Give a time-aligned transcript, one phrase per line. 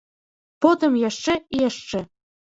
[0.65, 1.99] Потым яшчэ і яшчэ.